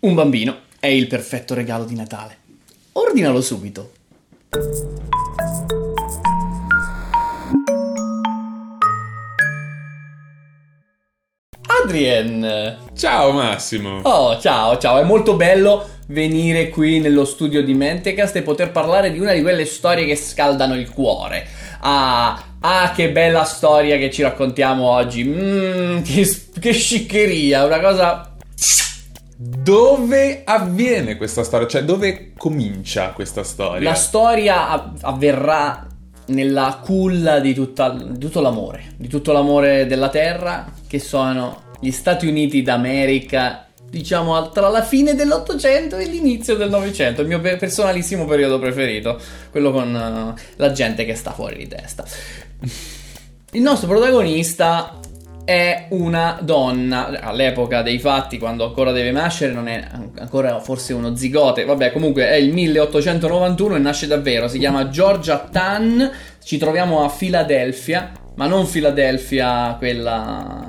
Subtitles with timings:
[0.00, 2.36] Un bambino è il perfetto regalo di Natale.
[2.92, 3.90] Ordinalo subito.
[11.82, 12.78] Adrien!
[12.94, 13.98] Ciao Massimo!
[14.02, 19.10] Oh, ciao, ciao, è molto bello venire qui nello studio di Mentecast e poter parlare
[19.10, 21.44] di una di quelle storie che scaldano il cuore.
[21.80, 25.24] Ah, ah che bella storia che ci raccontiamo oggi.
[25.24, 26.24] Mmm, che,
[26.60, 28.37] che sciccheria, una cosa
[29.40, 31.68] dove avviene questa storia?
[31.68, 33.88] Cioè, dove comincia questa storia?
[33.88, 35.86] La storia av- avverrà
[36.26, 41.92] nella culla di, tutta, di tutto l'amore, di tutto l'amore della terra, che sono gli
[41.92, 48.24] Stati Uniti d'America diciamo tra la fine dell'Ottocento e l'inizio del Novecento, il mio personalissimo
[48.24, 49.20] periodo preferito,
[49.52, 52.04] quello con uh, la gente che sta fuori di testa.
[53.52, 54.98] Il nostro protagonista
[55.48, 59.82] è una donna, all'epoca dei fatti, quando ancora deve nascere, non è
[60.18, 65.38] ancora forse uno zigote, vabbè comunque è il 1891 e nasce davvero, si chiama Georgia
[65.50, 66.10] Tan,
[66.44, 70.67] ci troviamo a Filadelfia, ma non Filadelfia quella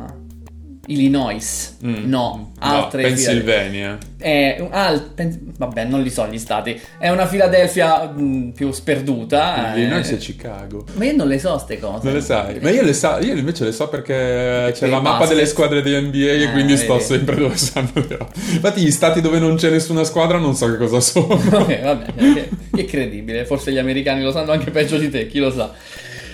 [0.90, 2.10] Illinois, mm.
[2.10, 3.98] no, altre no, Pennsylvania.
[4.18, 6.80] È, al, pen, vabbè, non li so gli stati.
[6.98, 9.74] È una Filadelfia mh, mm, più sperduta.
[9.76, 10.16] Illinois eh.
[10.16, 10.86] è Chicago.
[10.94, 12.06] Ma io non le so queste cose.
[12.06, 12.60] Non le sai?
[12.60, 15.36] Ma io, le sa, io invece le so perché, perché c'è la mappa basket.
[15.36, 17.92] delle squadre di NBA eh, e quindi sto sempre dove stanno.
[17.94, 21.36] Infatti gli stati dove non c'è nessuna squadra non so che cosa sono.
[21.38, 23.46] ok, vabbè, che, che credibile.
[23.46, 25.72] Forse gli americani lo sanno anche peggio di te, chi lo sa.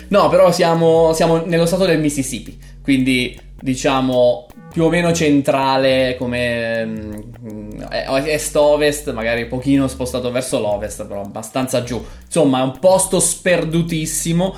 [0.07, 6.85] No, però siamo, siamo nello stato del Mississippi, quindi diciamo più o meno centrale come
[6.85, 7.81] mm,
[8.25, 12.03] est-ovest, magari un pochino spostato verso l'ovest, però abbastanza giù.
[12.25, 14.55] Insomma, è un posto sperdutissimo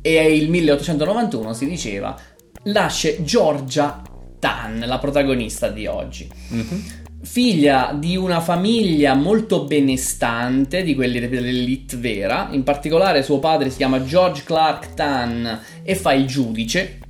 [0.00, 2.16] e il 1891 si diceva
[2.64, 4.02] nasce Georgia
[4.38, 6.30] Tan, la protagonista di oggi.
[6.54, 6.80] Mm-hmm.
[7.20, 13.78] Figlia di una famiglia molto benestante, di quelli dell'elite vera, in particolare suo padre si
[13.78, 17.00] chiama George Clark Tan e fa il giudice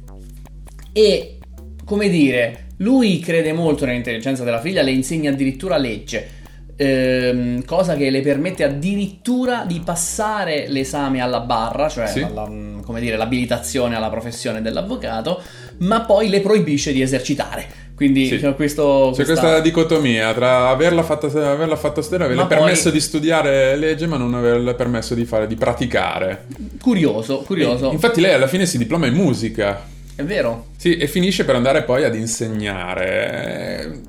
[0.93, 1.39] e
[1.85, 6.37] come dire, lui crede molto nell'intelligenza della figlia, le insegna addirittura legge.
[6.81, 12.21] Ehm, cosa che le permette addirittura di passare l'esame alla barra, cioè sì.
[12.21, 12.49] alla,
[12.83, 15.43] come dire, l'abilitazione alla professione dell'avvocato,
[15.79, 17.87] ma poi le proibisce di esercitare.
[17.97, 18.39] Quindi sì.
[18.39, 19.41] c'è, questo, c'è questa...
[19.41, 19.61] questa...
[19.61, 22.57] dicotomia tra averla fatta, averla fatta studiare, averle poi...
[22.59, 26.45] permesso di studiare legge, ma non averle permesso di fare, di praticare.
[26.81, 27.91] Curioso, curioso.
[27.91, 29.97] E infatti lei alla fine si diploma in musica.
[30.19, 30.71] È vero.
[30.77, 34.01] Sì, e finisce per andare poi ad insegnare.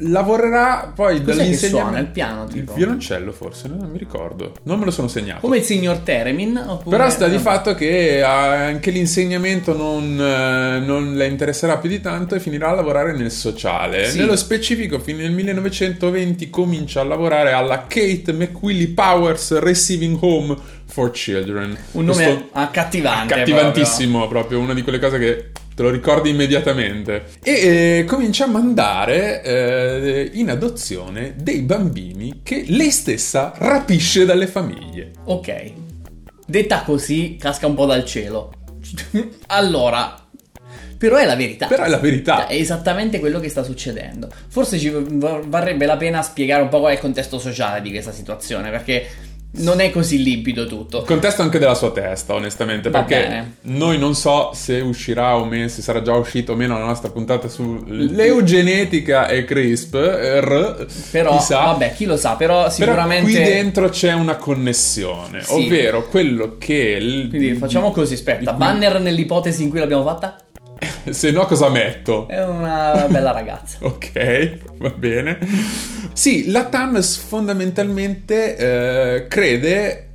[0.00, 1.86] Lavorerà poi Cos'è dall'insegnamento.
[1.86, 2.44] suona il piano?
[2.46, 2.72] Tipo?
[2.72, 4.54] Il violoncello, forse, non mi ricordo.
[4.62, 5.40] Non me lo sono segnato.
[5.40, 6.56] Come il signor Teremin?
[6.56, 6.96] Oppure...
[6.96, 12.40] Però sta di fatto che anche l'insegnamento non, non, le interesserà più di tanto e
[12.40, 14.10] finirà a lavorare nel sociale.
[14.10, 14.18] Sì.
[14.18, 20.56] Nello specifico, fino nel 1920 comincia a lavorare alla Kate McWillie Powers Receiving Home
[20.86, 21.76] for Children.
[21.92, 23.34] Un nome Questo accattivante.
[23.34, 24.40] Accattivantissimo, proprio.
[24.40, 24.58] proprio.
[24.60, 27.26] una di quelle cose che te lo ricordi immediatamente.
[27.40, 27.52] E
[28.00, 35.12] eh, comincia a mandare eh, in adozione dei bambini che lei stessa rapisce dalle famiglie.
[35.26, 35.72] Ok.
[36.44, 38.52] Detta così, casca un po' dal cielo.
[39.46, 40.26] allora,
[40.98, 41.68] però è la verità.
[41.68, 42.48] Però è la verità.
[42.48, 44.28] È esattamente quello che sta succedendo.
[44.48, 48.10] Forse ci varrebbe la pena spiegare un po' qual è il contesto sociale di questa
[48.10, 49.06] situazione, perché
[49.50, 51.02] non è così limpido tutto.
[51.02, 53.56] Contesto anche della sua testa, onestamente, Va perché bene.
[53.62, 57.10] noi non so se uscirà o meno, se sarà già uscito o meno la nostra
[57.10, 59.90] puntata sull'eugenetica e CRISP.
[61.10, 61.60] però, chissà.
[61.60, 63.32] vabbè, chi lo sa, però sicuramente...
[63.32, 65.52] Però qui dentro c'è una connessione, sì.
[65.52, 66.98] ovvero quello che...
[67.00, 67.28] Il...
[67.28, 70.36] Quindi facciamo così, aspetta, banner nell'ipotesi in cui l'abbiamo fatta?
[71.14, 72.26] Se no, cosa metto?
[72.28, 73.78] È una bella ragazza.
[73.86, 75.38] ok, va bene.
[76.12, 80.08] Sì, la TAMS fondamentalmente eh, crede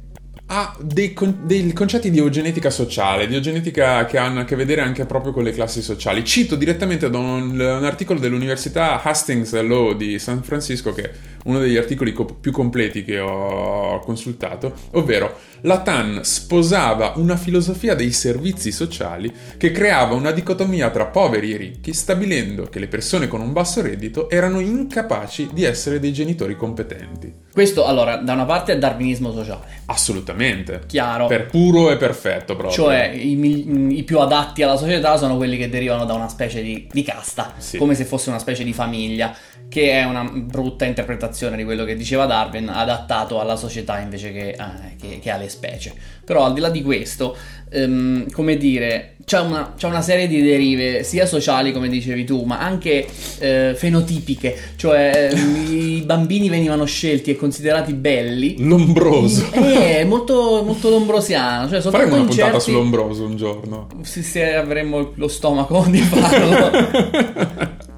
[0.47, 4.81] ha dei, con- dei, concetti di eugenetica sociale, di eugenetica che hanno a che vedere
[4.81, 6.23] anche proprio con le classi sociali.
[6.23, 11.09] Cito direttamente da un, un articolo dell'Università Hastings Law di San Francisco, che
[11.45, 17.95] uno degli articoli co- più completi che ho consultato, ovvero la TAN sposava una filosofia
[17.95, 23.27] dei servizi sociali che creava una dicotomia tra poveri e ricchi, stabilendo che le persone
[23.27, 27.33] con un basso reddito erano incapaci di essere dei genitori competenti.
[27.53, 29.81] Questo, allora, da una parte è darwinismo sociale.
[29.85, 30.81] Assolutamente.
[30.87, 31.27] Chiaro.
[31.27, 32.71] Per puro e perfetto proprio.
[32.71, 36.89] Cioè, i, i più adatti alla società sono quelli che derivano da una specie di,
[36.91, 37.77] di casta, sì.
[37.77, 39.35] come se fosse una specie di famiglia
[39.69, 44.49] che è una brutta interpretazione di quello che diceva Darwin, adattato alla società invece che,
[44.49, 45.93] eh, che, che alle specie.
[46.23, 47.35] Però al di là di questo,
[47.69, 52.43] ehm, come dire, c'è una, c'è una, serie di derive sia sociali, come dicevi tu,
[52.43, 53.05] ma anche
[53.39, 58.55] eh, fenotipiche, cioè i bambini venivano scelti e considerati belli.
[58.59, 59.51] Lombroso.
[59.51, 61.69] Eh, molto, molto lombrosiano.
[61.69, 62.71] Cioè, Faremo una puntata certi...
[62.71, 63.87] sull'ombroso un giorno.
[64.03, 67.81] Se, se avremmo lo stomaco di farlo.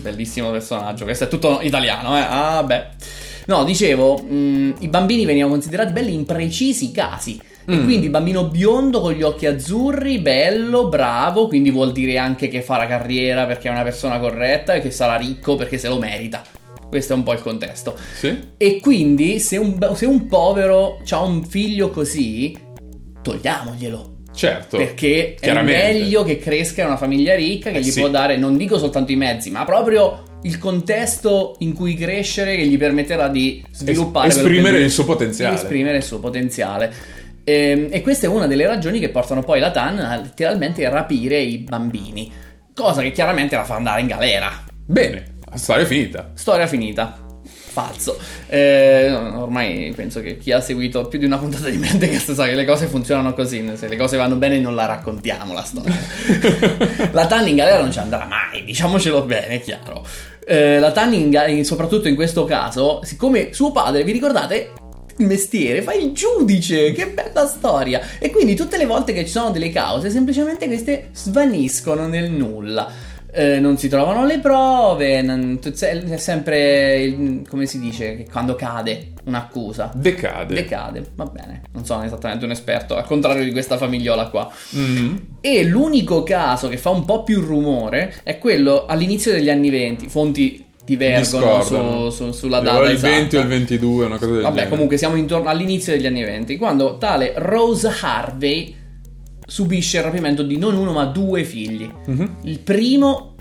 [0.00, 2.24] Bellissimo personaggio, questo è tutto italiano, eh?
[2.26, 2.86] Ah, beh.
[3.46, 7.40] No, dicevo, mh, i bambini venivano considerati belli in precisi casi.
[7.70, 7.72] Mm.
[7.72, 12.62] E quindi bambino biondo con gli occhi azzurri, bello, bravo, quindi vuol dire anche che
[12.62, 16.42] farà carriera perché è una persona corretta e che sarà ricco perché se lo merita.
[16.88, 17.96] Questo è un po' il contesto.
[18.14, 18.36] Sì.
[18.56, 22.56] E quindi se un, se un povero ha un figlio così,
[23.22, 24.09] togliamoglielo.
[24.34, 24.76] Certo.
[24.76, 28.00] Perché è meglio che cresca in una famiglia ricca che eh gli sì.
[28.00, 32.66] può dare, non dico soltanto i mezzi, ma proprio il contesto in cui crescere che
[32.66, 35.56] gli permetterà di sviluppare es- esprimere il suo potenziale.
[35.56, 36.92] Esprimere il suo potenziale.
[37.44, 41.38] E, e, questa è una delle ragioni che portano poi la TAN a letteralmente rapire
[41.38, 42.30] i bambini,
[42.74, 44.64] cosa che chiaramente la fa andare in galera.
[44.86, 46.30] Bene, storia finita.
[46.34, 47.29] Storia finita.
[47.70, 48.18] Falso.
[48.48, 52.44] Eh, ormai penso che chi ha seguito più di una puntata di mente che sa
[52.44, 53.70] che le cose funzionano così.
[53.74, 55.96] Se le cose vanno bene, non la raccontiamo la storia.
[57.12, 60.04] la TAN in galera non ci andrà mai, diciamocelo bene, è chiaro.
[60.44, 64.72] Eh, la TAN, in, soprattutto in questo caso, siccome suo padre, vi ricordate,
[65.18, 68.00] mestiere, fai il giudice, che bella storia.
[68.18, 72.90] E quindi tutte le volte che ci sono delle cause, semplicemente queste svaniscono nel nulla.
[73.32, 79.12] Eh, non si trovano le prove, non, è sempre come si dice che quando cade
[79.24, 80.54] un'accusa decade.
[80.54, 81.62] Decade, va bene.
[81.72, 84.50] Non sono esattamente un esperto, al contrario di questa famigliola qua.
[84.76, 85.16] Mm-hmm.
[85.40, 90.08] E l'unico caso che fa un po' più rumore è quello all'inizio degli anni 20,
[90.08, 94.54] fonti divergono su, su, sulla data il 20 o il 22, una cosa del Vabbè,
[94.54, 94.70] genere.
[94.70, 98.74] comunque siamo intorno all'inizio degli anni 20, quando tale Rose Harvey
[99.50, 101.90] subisce il rapimento di non uno ma due figli.
[102.08, 102.26] Mm-hmm.
[102.42, 103.34] Il primo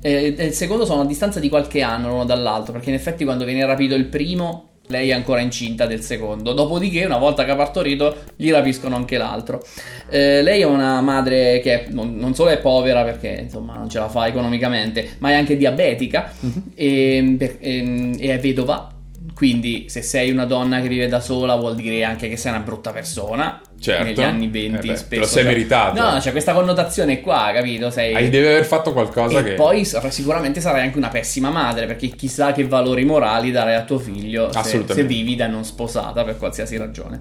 [0.00, 3.44] e il secondo sono a distanza di qualche anno l'uno dall'altro, perché in effetti quando
[3.44, 6.54] viene rapito il primo lei è ancora incinta del secondo.
[6.54, 9.62] Dopodiché, una volta che ha partorito, gli rapiscono anche l'altro.
[10.08, 13.98] Eh, lei è una madre che non, non, solo è povera perché insomma non ce
[13.98, 16.58] la fa economicamente, ma è anche diabetica mm-hmm.
[16.74, 18.94] e, e, e, è vedova.
[19.40, 22.60] Quindi, se sei una donna che vive da sola, vuol dire anche che sei una
[22.60, 23.58] brutta persona.
[23.80, 24.04] Certo.
[24.04, 25.20] Negli anni 20 eh beh, spesso.
[25.22, 25.98] Lo sei cioè, meritato.
[25.98, 27.88] No, c'è questa connotazione qua, capito?
[27.88, 28.14] Sei...
[28.14, 29.52] Hai, devi aver fatto qualcosa e che.
[29.54, 33.98] poi sicuramente sarai anche una pessima madre, perché chissà che valori morali darai a tuo
[33.98, 37.18] figlio se, se vivi da non sposata per qualsiasi ragione.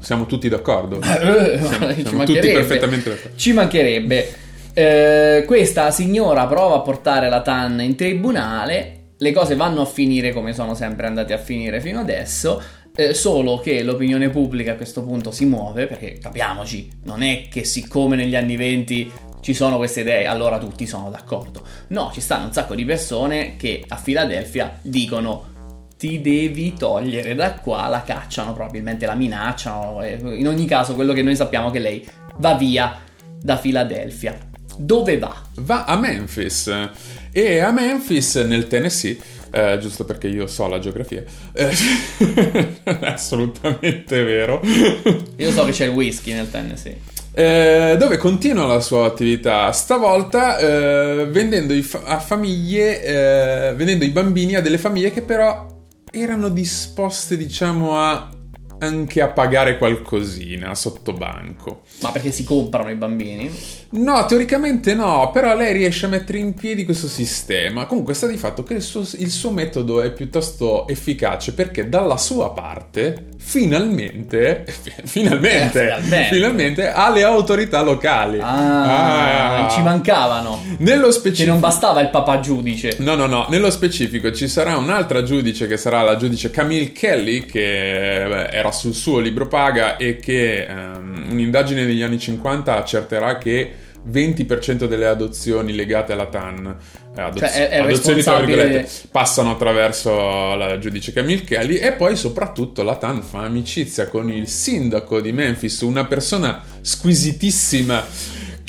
[0.00, 0.98] Siamo tutti d'accordo.
[1.00, 3.36] siamo, siamo tutti perfettamente d'accordo.
[3.36, 4.34] Ci mancherebbe.
[4.72, 8.99] Eh, questa signora prova a portare la TAN in tribunale.
[9.22, 12.62] Le cose vanno a finire come sono sempre andate a finire fino adesso.
[12.96, 17.64] Eh, solo che l'opinione pubblica a questo punto si muove, perché capiamoci, non è che
[17.64, 19.12] siccome negli anni 20
[19.42, 21.62] ci sono queste idee, allora tutti sono d'accordo.
[21.88, 25.48] No, ci stanno un sacco di persone che a Filadelfia dicono
[25.98, 30.02] ti devi togliere da qua, la cacciano, probabilmente la minacciano.
[30.02, 32.08] In ogni caso, quello che noi sappiamo è che lei
[32.38, 33.00] va via
[33.38, 34.49] da Filadelfia.
[34.76, 35.34] Dove va?
[35.56, 36.88] Va a Memphis.
[37.32, 39.18] E a Memphis, nel Tennessee,
[39.50, 41.24] eh, giusto perché io so la geografia.
[41.52, 41.74] Eh,
[43.02, 44.60] assolutamente vero.
[45.36, 47.18] Io so che c'è il whisky nel Tennessee.
[47.32, 53.04] Eh, dove continua la sua attività stavolta eh, vendendo i fa- a famiglie
[53.70, 55.64] eh, vendendo i bambini a delle famiglie che però
[56.10, 58.28] erano disposte diciamo a
[58.80, 61.82] anche a pagare qualcosina sotto banco.
[62.02, 63.50] Ma perché si comprano i bambini?
[63.90, 67.86] No, teoricamente no, però lei riesce a mettere in piedi questo sistema.
[67.86, 72.16] Comunque sta di fatto che il suo, il suo metodo è piuttosto efficace perché dalla
[72.16, 74.64] sua parte finalmente,
[75.04, 78.38] finalmente, eh, finalmente, finalmente ha le autorità locali.
[78.38, 80.62] Ah, ah, ci mancavano.
[80.78, 81.44] Nello specifico...
[81.44, 82.96] Che non bastava il papà giudice.
[82.98, 87.46] No, no, no, nello specifico ci sarà un'altra giudice che sarà la giudice Camille Kelly
[87.46, 93.38] che beh, era sul suo libro paga e che um, un'indagine degli anni 50 accerterà
[93.38, 93.72] che
[94.08, 96.76] 20% delle adozioni legate alla TAN,
[97.14, 98.88] adoz- cioè è, è adozioni responsabile...
[99.10, 104.48] passano attraverso la giudice Camille Kelly e poi soprattutto la TAN fa amicizia con il
[104.48, 108.04] sindaco di Memphis, una persona squisitissima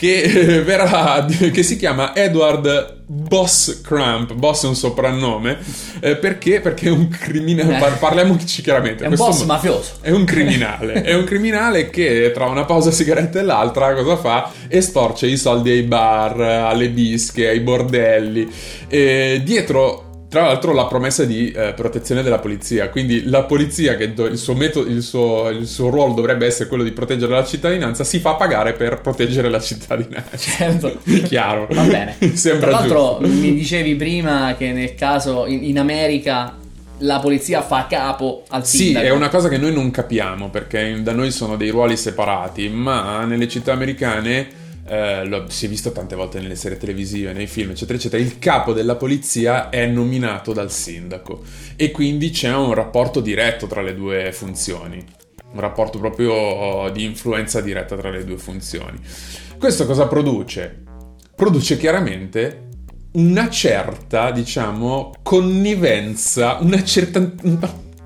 [0.02, 5.60] che, eh, verrà, che si chiama Edward Boss Crump, Boss è un soprannome,
[6.00, 6.60] eh, perché?
[6.60, 9.04] Perché è un criminale, par- parliamoci chiaramente.
[9.04, 9.92] È un boss mo- mafioso.
[10.02, 14.52] È un criminale, è un criminale che tra una pausa sigaretta e l'altra cosa fa?
[14.68, 18.52] Estorce i soldi ai bar, alle bische, ai bordelli.
[18.88, 24.14] E dietro tra l'altro la promessa di eh, protezione della polizia, quindi la polizia che
[24.14, 27.44] do- il, suo metodo, il, suo, il suo ruolo dovrebbe essere quello di proteggere la
[27.44, 30.38] cittadinanza, si fa pagare per proteggere la cittadinanza.
[30.38, 31.00] Certo.
[31.28, 31.68] Chiaro.
[31.72, 32.16] Va bene.
[32.34, 33.36] Sembra Tra l'altro giusto.
[33.42, 36.56] mi dicevi prima che nel caso in, in America
[37.00, 39.06] la polizia fa capo al Sì, sindaco.
[39.08, 43.26] è una cosa che noi non capiamo perché da noi sono dei ruoli separati, ma
[43.26, 44.48] nelle città americane,
[44.92, 48.40] eh, lo si è visto tante volte nelle serie televisive, nei film, eccetera, eccetera, il
[48.40, 51.44] capo della polizia è nominato dal sindaco
[51.78, 55.02] e quindi c'è un rapporto diretto tra le due funzioni,
[55.54, 59.00] un rapporto proprio di influenza diretta tra le due funzioni.
[59.58, 60.84] Questo cosa produce?
[61.38, 62.68] Produce chiaramente
[63.14, 67.32] una certa, diciamo, connivenza, una certa...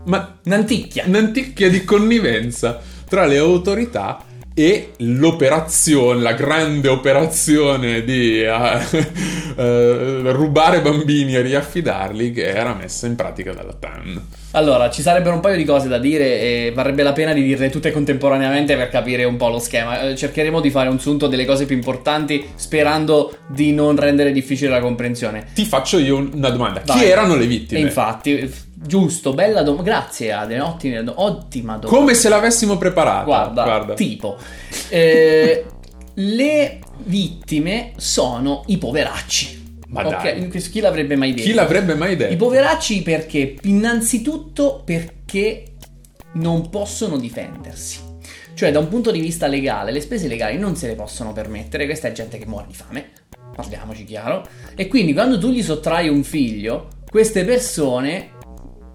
[0.05, 1.05] Ma Un'anticchia.
[1.07, 4.23] un'anticchia di connivenza tra le autorità
[4.57, 8.49] e l'operazione, la grande operazione di eh,
[9.57, 14.21] eh, rubare bambini e riaffidarli che era messa in pratica dalla TAN.
[14.51, 17.69] Allora, ci sarebbero un paio di cose da dire e varrebbe la pena di dirle
[17.69, 19.99] tutte contemporaneamente per capire un po' lo schema.
[20.01, 24.69] Eh, Cercheremo di fare un sunto delle cose più importanti sperando di non rendere difficile
[24.69, 25.47] la comprensione.
[25.53, 26.81] Ti faccio io un- una domanda.
[26.85, 26.97] Vai.
[26.99, 27.81] Chi erano le E vittime?
[27.81, 29.89] infatti, f- giusto, bella domanda.
[29.89, 31.87] Grazie Ade, ottima, ottima domanda.
[31.87, 33.23] Come se l'avessimo preparata.
[33.23, 34.37] Guarda, tipo,
[34.89, 35.65] eh,
[36.15, 39.63] le vittime sono i poveracci.
[39.87, 40.61] Ma Ok, dai.
[40.61, 41.47] Chi l'avrebbe mai detto?
[41.47, 42.35] Chi l'avrebbe mai I detto?
[42.37, 43.55] poveracci perché?
[43.63, 45.63] Innanzitutto perché
[46.33, 47.99] non possono difendersi.
[48.53, 51.85] Cioè, da un punto di vista legale, le spese legali non se le possono permettere.
[51.85, 53.09] Questa è gente che muore di fame,
[53.55, 54.45] parliamoci chiaro.
[54.75, 58.31] E quindi quando tu gli sottrai un figlio, queste persone,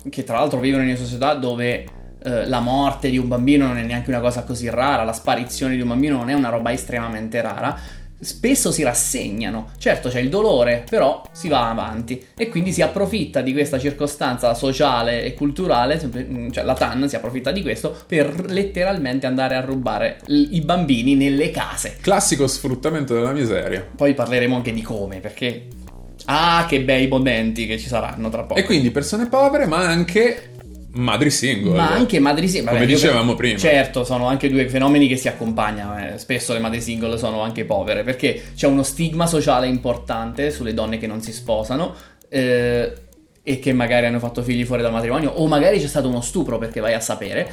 [0.08, 1.84] che tra l'altro vivono in una società dove
[2.22, 5.74] eh, la morte di un bambino non è neanche una cosa così rara, la sparizione
[5.74, 7.78] di un bambino non è una roba estremamente rara,
[8.20, 9.70] spesso si rassegnano.
[9.78, 14.52] Certo c'è il dolore, però si va avanti e quindi si approfitta di questa circostanza
[14.54, 19.60] sociale e culturale, sempre- cioè la TAN si approfitta di questo per letteralmente andare a
[19.60, 21.96] rubare l- i bambini nelle case.
[22.00, 23.86] Classico sfruttamento della miseria.
[23.96, 25.68] Poi parleremo anche di come, perché...
[26.26, 28.58] Ah, che bei momenti che ci saranno tra poco.
[28.60, 30.50] E quindi persone povere, ma anche
[30.92, 31.76] madri single.
[31.76, 32.72] Ma anche madri single.
[32.72, 33.58] Come dicevamo prima.
[33.58, 35.98] Certo, sono anche due fenomeni che si accompagnano.
[36.14, 36.18] eh.
[36.18, 40.98] Spesso le madri single sono anche povere perché c'è uno stigma sociale importante sulle donne
[40.98, 41.94] che non si sposano.
[42.28, 42.92] eh,
[43.42, 46.58] e che magari hanno fatto figli fuori dal matrimonio, o magari c'è stato uno stupro
[46.58, 47.50] perché vai a sapere.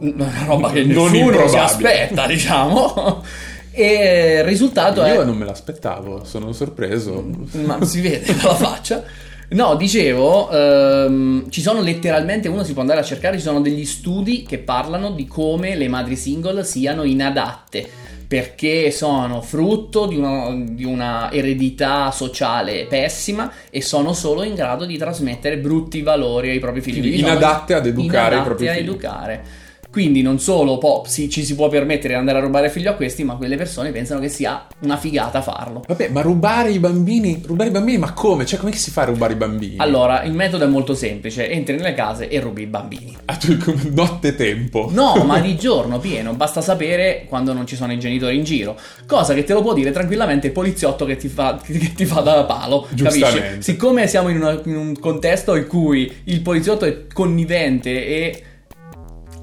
[0.00, 1.60] Una roba che Non nessuno si improbabile.
[1.60, 3.24] aspetta, diciamo.
[3.78, 5.12] E il risultato è.
[5.12, 7.22] Io non me l'aspettavo, sono sorpreso.
[7.52, 9.04] Ma si vede dalla faccia.
[9.48, 13.84] No, dicevo, ehm, ci sono letteralmente, uno si può andare a cercare, ci sono degli
[13.84, 17.86] studi che parlano di come le madri single siano inadatte,
[18.26, 24.84] perché sono frutto di una, di una eredità sociale pessima e sono solo in grado
[24.84, 27.00] di trasmettere brutti valori ai propri figli.
[27.00, 28.82] Quindi sono inadatte ad educare i inadatte propri a figli.
[28.82, 29.44] educare.
[29.96, 32.92] Quindi non solo po- si- ci si può permettere di andare a rubare figlio a
[32.92, 35.82] questi, ma quelle persone pensano che sia una figata farlo.
[35.88, 37.40] Vabbè, ma rubare i bambini?
[37.46, 37.96] Rubare i bambini?
[37.96, 38.44] Ma come?
[38.44, 39.76] Cioè, come si fa a rubare i bambini?
[39.78, 43.16] Allora, il metodo è molto semplice: entri nelle case e rubi i bambini.
[43.24, 44.90] Ah, tu come notte tempo.
[44.92, 48.78] No, ma di giorno pieno, basta sapere quando non ci sono i genitori in giro.
[49.06, 52.20] Cosa che te lo può dire tranquillamente il poliziotto che ti fa, che ti fa
[52.20, 52.82] da palo.
[52.82, 53.02] Capisci?
[53.20, 53.62] Giustamente.
[53.62, 58.42] Siccome siamo in, una- in un contesto in cui il poliziotto è connivente e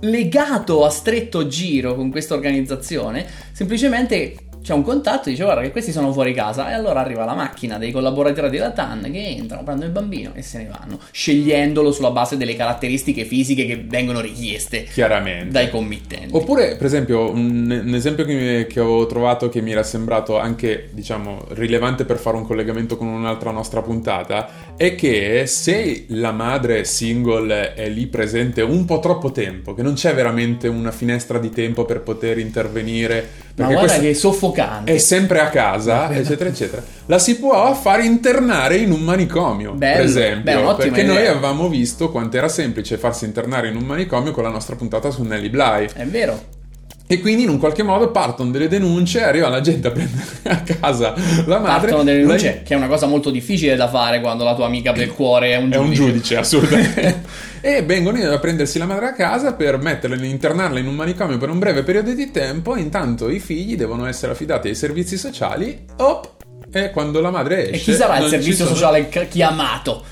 [0.03, 5.71] legato a stretto giro con questa organizzazione, semplicemente c'è un contatto e dice guarda che
[5.71, 9.63] questi sono fuori casa e allora arriva la macchina dei collaboratori della TAN che entrano,
[9.63, 14.21] prendono il bambino e se ne vanno, scegliendolo sulla base delle caratteristiche fisiche che vengono
[14.21, 15.51] richieste Chiaramente.
[15.51, 16.29] dai committenti.
[16.31, 20.39] Oppure, per esempio, un, un esempio che, mi- che avevo trovato che mi era sembrato
[20.39, 26.31] anche, diciamo, rilevante per fare un collegamento con un'altra nostra puntata, è che se la
[26.31, 31.37] madre single è lì presente un po' troppo tempo, che non c'è veramente una finestra
[31.37, 34.13] di tempo per poter intervenire, Ma perché guarda questa che è
[34.55, 34.93] soffocante.
[34.93, 39.95] è sempre a casa, eccetera, eccetera, la si può far internare in un manicomio, Bello.
[39.97, 41.31] per esempio, Beh, perché noi idea.
[41.31, 45.23] avevamo visto quanto era semplice farsi internare in un manicomio con la nostra puntata su
[45.23, 45.87] Nelly Bly.
[45.93, 46.61] È vero.
[47.05, 50.61] E quindi in un qualche modo partono delle denunce, arriva la gente a prendere a
[50.61, 51.13] casa
[51.45, 51.89] la madre.
[51.89, 54.91] Partono delle denunce, che è una cosa molto difficile da fare quando la tua amica
[54.93, 56.01] del cuore è un È giudice.
[56.01, 57.21] un giudice, assolutamente.
[57.61, 61.49] e vengono a prendersi la madre a casa per metterla, internarla in un manicomio per
[61.49, 62.75] un breve periodo di tempo.
[62.77, 65.85] Intanto i figli devono essere affidati ai servizi sociali.
[65.97, 66.29] Op!
[66.71, 67.91] E quando la madre esce.
[67.91, 70.03] E chi sarà il servizio sociale chi- chiamato?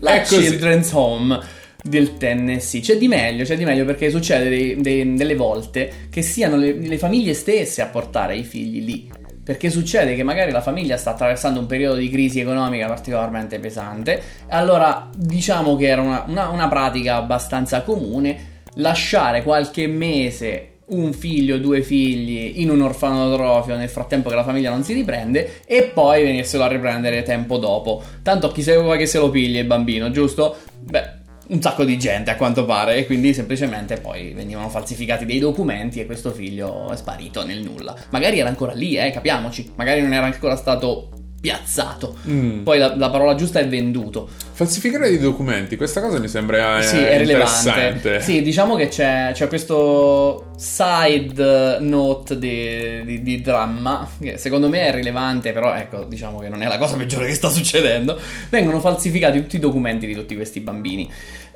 [0.00, 0.22] La È.
[0.22, 1.40] Children's Home
[1.82, 2.80] del Tennessee.
[2.80, 6.72] C'è di meglio, c'è di meglio perché succede dei- dei- delle volte che siano le,
[6.72, 9.10] le famiglie stesse a portare i figli lì.
[9.44, 14.22] perché succede che magari la famiglia sta attraversando un periodo di crisi economica particolarmente pesante,
[14.48, 21.58] allora diciamo che era una, una, una pratica abbastanza comune lasciare qualche mese un figlio,
[21.58, 26.22] due figli in un orfanotrofio nel frattempo che la famiglia non si riprende e poi
[26.22, 28.02] venirselo a riprendere tempo dopo.
[28.22, 30.56] Tanto chi vuoi che se lo pigli il bambino, giusto?
[30.78, 31.20] Beh,
[31.52, 36.00] un sacco di gente a quanto pare e quindi semplicemente poi venivano falsificati dei documenti
[36.00, 37.94] e questo figlio è sparito nel nulla.
[38.10, 41.10] Magari era ancora lì, eh, capiamoci, magari non era ancora stato
[41.42, 42.16] piazzato.
[42.28, 42.62] Mm.
[42.62, 44.28] Poi la, la, parola giusta è venduto.
[44.52, 48.20] Falsificare dei documenti, questa cosa mi sembra eh, sì, è rilevante.
[48.20, 54.86] Sì, diciamo che c'è, c'è questo side note di, di, di, dramma che secondo me
[54.86, 58.16] è rilevante, però ecco, diciamo che non è la cosa peggiore che sta succedendo.
[58.48, 61.10] Vengono falsificati tutti i documenti di tutti questi bambini.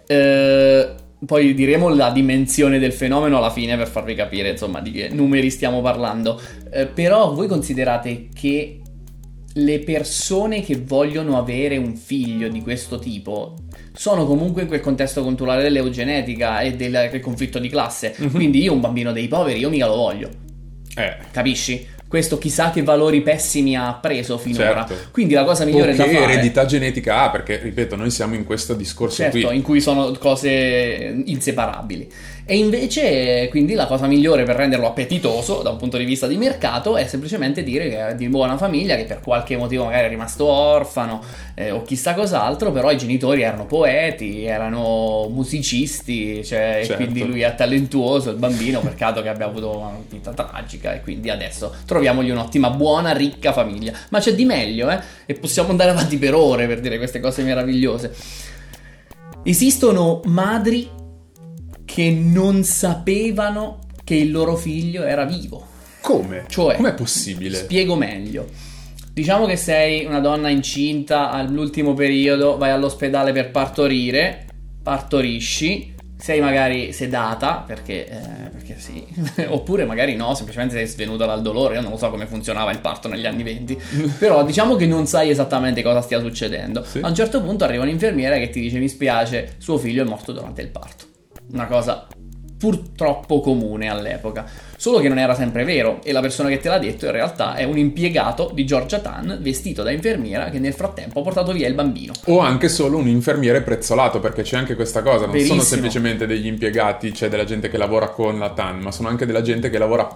[0.07, 0.95] Eh,
[1.25, 5.51] poi diremo la dimensione del fenomeno alla fine per farvi capire insomma di che numeri
[5.51, 6.41] stiamo parlando.
[6.71, 8.81] Eh, però voi considerate che
[9.59, 13.57] le persone che vogliono avere un figlio di questo tipo
[13.95, 18.15] sono comunque in quel contesto culturale dell'eugenetica e del, del conflitto di classe.
[18.21, 18.35] Mm-hmm.
[18.35, 20.29] Quindi io un bambino dei poveri, io mica lo voglio.
[20.95, 21.17] Eh.
[21.31, 21.87] Capisci?
[22.09, 24.87] Questo chissà che valori pessimi ha preso finora.
[24.87, 25.09] Certo.
[25.11, 26.19] Quindi la cosa migliore o da fare...
[26.19, 29.57] eredità genetica ha, perché ripeto, noi siamo in questo discorso certo, qui.
[29.57, 32.09] in cui sono cose inseparabili.
[32.49, 36.37] E invece, quindi la cosa migliore per renderlo appetitoso da un punto di vista di
[36.37, 40.09] mercato è semplicemente dire che è di buona famiglia, che per qualche motivo magari è
[40.11, 41.25] rimasto orfano
[41.57, 46.93] eh, o chissà cos'altro, però i genitori erano poeti, erano musicisti, cioè, certo.
[46.93, 51.01] e quindi lui è talentuoso, il bambino, peccato che abbia avuto una vita tragica e
[51.01, 53.93] quindi adesso troviamogli un'ottima, buona, ricca famiglia.
[54.11, 55.01] Ma c'è di meglio, eh?
[55.27, 58.15] E possiamo andare avanti per ore per dire queste cose meravigliose.
[59.43, 61.05] Esistono madri
[61.97, 65.67] che non sapevano che il loro figlio era vivo.
[66.03, 66.45] Come?
[66.47, 67.57] Cioè, com'è possibile?
[67.57, 68.49] Spiego meglio.
[69.15, 74.45] Diciamo che sei una donna incinta all'ultimo periodo, vai all'ospedale per partorire,
[74.83, 79.03] partorisci, sei magari sedata perché, eh, perché sì,
[79.49, 81.77] oppure magari no, semplicemente sei svenuta dal dolore.
[81.77, 83.81] Io non lo so come funzionava il parto negli anni 20,
[84.21, 86.85] però diciamo che non sai esattamente cosa stia succedendo.
[86.85, 86.99] Sì.
[87.01, 90.33] A un certo punto arriva un'infermiera che ti dice: Mi spiace, suo figlio è morto
[90.33, 91.15] durante il parto
[91.57, 92.07] una cosa
[92.59, 94.45] purtroppo comune all'epoca.
[94.77, 97.55] Solo che non era sempre vero e la persona che te l'ha detto in realtà
[97.55, 101.67] è un impiegato di Georgia Tan vestito da infermiera che nel frattempo ha portato via
[101.67, 102.13] il bambino.
[102.27, 105.57] O anche solo un infermiere prezzolato perché c'è anche questa cosa, non Verissimo.
[105.57, 109.27] sono semplicemente degli impiegati, c'è della gente che lavora con la Tan, ma sono anche
[109.27, 110.09] della gente che lavora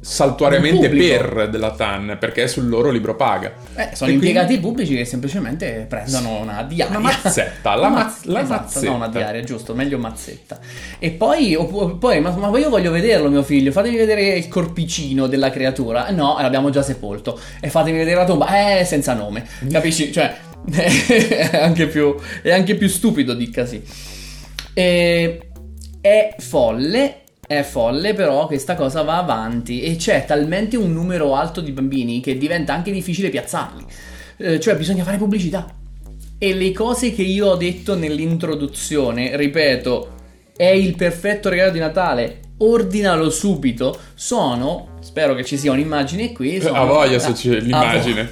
[0.00, 3.52] saltuariamente per della TAN perché è sul loro libro paga.
[3.74, 4.64] Eh, sono e impiegati quindi...
[4.64, 6.96] pubblici che semplicemente prendono una diaria.
[6.96, 8.86] Una mazzetta, la, ma- la esatto, mazzetta.
[8.90, 10.58] No, una diaria, giusto, meglio mazzetta.
[10.98, 11.56] E poi,
[11.98, 16.10] poi ma, ma, io voglio vederlo mio figlio, fatemi vedere il corpicino della creatura.
[16.10, 17.38] No, l'abbiamo già sepolto.
[17.60, 19.46] E fatemi vedere la tomba, eh, senza nome.
[19.70, 20.12] Capisci?
[20.16, 20.34] Cioè,
[20.70, 23.82] è anche più, è anche più stupido, dica sì.
[24.72, 25.40] E,
[26.00, 31.60] è folle è folle, però questa cosa va avanti e c'è talmente un numero alto
[31.60, 33.84] di bambini che diventa anche difficile piazzarli.
[34.38, 35.66] Eh, cioè bisogna fare pubblicità.
[36.38, 40.14] E le cose che io ho detto nell'introduzione, ripeto,
[40.56, 46.60] è il perfetto regalo di Natale, ordinalo subito, sono, spero che ci sia un'immagine qui.
[46.60, 48.30] Sono, a voglia se c'è l'immagine.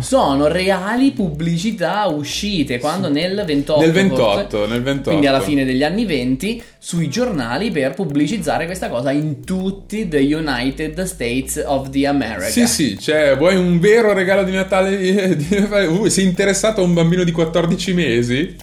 [0.00, 5.82] Sono reali pubblicità uscite quando nel 28, nel 28, nel 28 quindi alla fine degli
[5.82, 12.06] anni 20 sui giornali per pubblicizzare questa cosa in tutti the United States of the
[12.06, 12.48] America.
[12.48, 15.40] Sì sì cioè vuoi un vero regalo di Natale?
[15.82, 18.56] Uh, sei interessato a un bambino di 14 mesi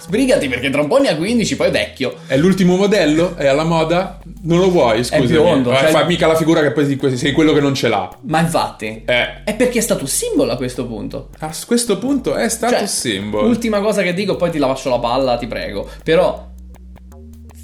[0.00, 2.14] Sbrigati perché tra un po' ne ha 15, poi è vecchio.
[2.26, 3.36] È l'ultimo modello?
[3.36, 4.18] È alla moda?
[4.42, 5.22] Non lo vuoi, scusa.
[5.22, 5.74] È biondo.
[5.74, 5.90] Cioè...
[5.90, 8.10] Fa mica la figura che poi sei quello che non ce l'ha.
[8.22, 9.02] Ma infatti.
[9.04, 9.44] Eh.
[9.44, 11.28] È perché è stato simbolo a questo punto.
[11.38, 13.46] A questo punto è stato cioè, simbolo.
[13.46, 15.88] Ultima cosa che dico, poi ti lascio la palla, ti prego.
[16.02, 16.50] Però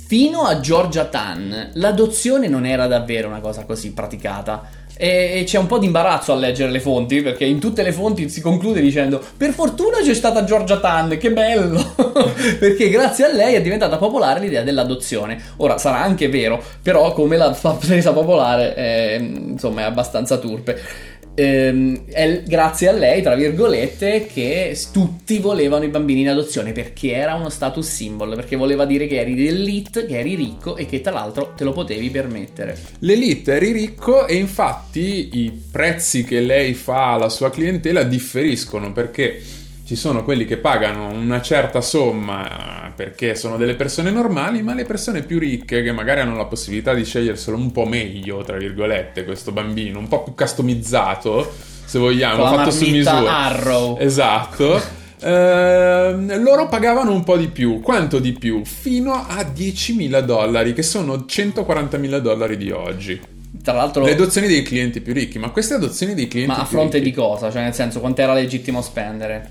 [0.06, 5.66] fino a Georgia Tan l'adozione non era davvero una cosa così praticata e, c'è un
[5.66, 9.22] po' di imbarazzo a leggere le fonti perché in tutte le fonti si conclude dicendo
[9.36, 11.94] per fortuna c'è stata Georgia Tan, che bello!
[12.58, 15.40] perché grazie a lei è diventata popolare l'idea dell'adozione.
[15.58, 21.06] Ora sarà anche vero, però come l'ha presa popolare è, insomma è abbastanza turpe
[21.38, 27.12] ehm, è grazie a lei, tra virgolette, che tutti volevano i bambini in adozione perché
[27.12, 31.00] era uno status symbol, perché voleva dire che eri d'elite, che eri ricco e che
[31.00, 32.76] tra l'altro te lo potevi permettere.
[33.00, 39.40] L'elite eri ricco e infatti i prezzi che lei fa alla sua clientela differiscono perché
[39.88, 44.84] ci sono quelli che pagano una certa somma perché sono delle persone normali, ma le
[44.84, 49.24] persone più ricche che magari hanno la possibilità di sceglierselo un po' meglio, tra virgolette,
[49.24, 51.50] questo bambino, un po' più customizzato,
[51.86, 53.34] se vogliamo, Con fatto su misura.
[53.34, 53.96] Arrow.
[53.98, 54.96] Esatto.
[55.20, 58.64] Ehm, loro pagavano un po' di più, quanto di più?
[58.64, 63.20] Fino a 10.000 dollari, che sono 140.000 dollari di oggi.
[63.60, 66.64] Tra l'altro, Le adozioni dei clienti più ricchi, ma queste adozioni dei clienti ma a
[66.66, 67.50] fronte di ricchi- cosa?
[67.50, 69.48] Cioè, nel senso, quanto era legittimo spendere?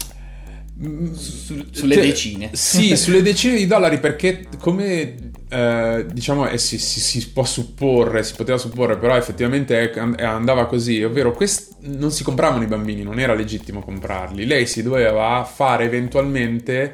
[1.13, 2.49] Su- sulle Cioè, decine.
[2.53, 5.15] Sì, sulle decine di dollari perché come
[5.49, 11.01] eh, diciamo eh, si, si- si può supporre, si poteva supporre, però effettivamente andava così,
[11.03, 14.45] ovvero quest- non si compravano i bambini, non era legittimo comprarli.
[14.45, 16.93] Lei si doveva fare eventualmente,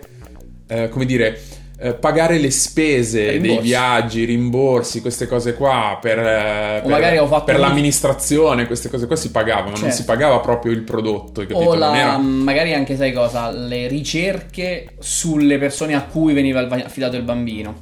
[0.68, 1.42] eh, come dire,
[1.84, 3.62] eh, pagare le spese dei Rimborsi.
[3.68, 9.32] viaggi, rimborsi, queste cose qua per, eh, per- per un- l'amministrazione, queste cose qua si
[9.32, 9.96] pagavano, non Certo.
[9.96, 11.58] si pagava proprio il prodotto, capito?
[11.60, 17.18] O la, era- magari anche, sai cosa, le ricerche sulle persone a cui veniva affidato
[17.18, 17.76] il bambino.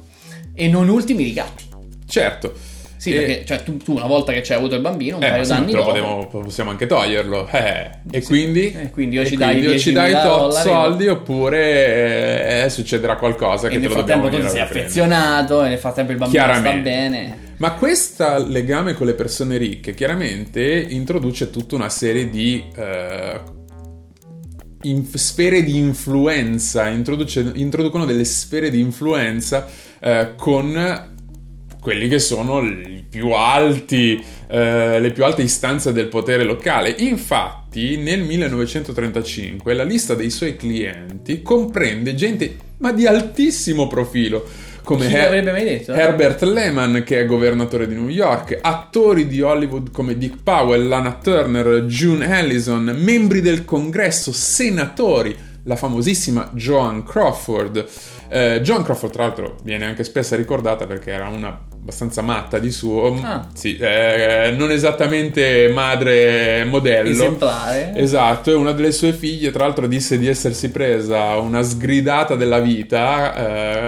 [0.54, 1.64] E non ultimi i ricatti.
[2.08, 2.52] Certo.
[3.02, 5.28] Sì, E- perché cioè, tu, tu una volta che c'hai avuto il bambino, un Eh,
[5.30, 7.48] paio d'anni dopo, potevo- possiamo anche toglierlo.
[7.50, 8.26] Eh, E Sì.
[8.28, 8.72] quindi?
[8.80, 13.66] E quindi o ci dai quindi ci 10.000 dai tot soldi oppure eh, succederà qualcosa
[13.66, 16.72] che te lo dobbiamo tu venire a sei affezionato e nel frattempo il bambino sta
[16.74, 17.38] bene.
[17.56, 23.40] Ma questo legame con le persone ricche chiaramente introduce tutta una serie di eh,
[24.82, 29.66] inf- sfere di influenza, introducono delle sfere di influenza
[30.00, 31.10] eh, con
[31.82, 36.94] quelli che sono i più alti, eh, le più alte istanze del potere locale.
[36.98, 44.44] Infatti, nel 1935 la lista dei suoi clienti comprende gente ma di altissimo profilo,
[44.84, 45.92] come Her- l'avrebbe mai detto?
[45.92, 51.18] Herbert Lehman, che è governatore di New York, attori di Hollywood come Dick Powell, Lana
[51.20, 57.86] Turner, June Allison, membri del congresso, senatori, la famosissima Joan Crawford.
[58.32, 62.70] Eh, Joan Crawford, tra l'altro, viene anche spesso ricordata perché era una abbastanza matta di
[62.70, 63.48] suo, Ah.
[63.52, 67.10] sì, eh, non esattamente madre modello.
[67.10, 67.92] Esemplare.
[67.96, 72.60] Esatto, e una delle sue figlie, tra l'altro, disse di essersi presa una sgridata della
[72.60, 73.34] vita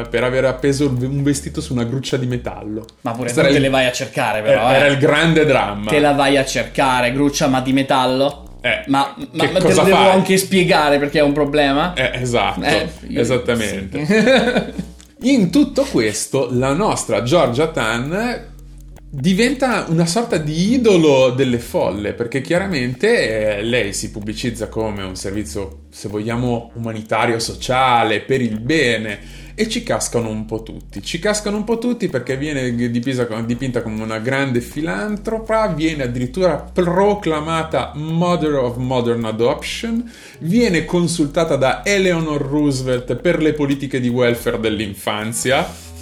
[0.02, 2.84] eh, per aver appeso un vestito su una gruccia di metallo.
[3.02, 4.68] Ma pure Questo tu era te il- le vai a cercare, però.
[4.70, 4.90] era eh.
[4.90, 5.88] il grande dramma.
[5.90, 8.43] Te la vai a cercare, gruccia ma di metallo.
[8.66, 10.10] Eh, Ma, ma- ma te lo devo fai?
[10.10, 11.92] anche spiegare perché è un problema?
[11.92, 14.06] Eh, esatto, Eh, io- esattamente.
[14.06, 14.82] sì.
[15.34, 18.52] In tutto questo, la nostra Georgia Tan
[19.14, 25.14] diventa una sorta di idolo delle folle, perché chiaramente eh, lei si pubblicizza come un
[25.14, 31.00] servizio, se vogliamo, umanitario, sociale, per il bene, e ci cascano un po' tutti.
[31.00, 37.92] Ci cascano un po' tutti perché viene dipinta come una grande filantropa, viene addirittura proclamata
[37.94, 45.92] Mother of Modern Adoption, viene consultata da Eleanor Roosevelt per le politiche di welfare dell'infanzia.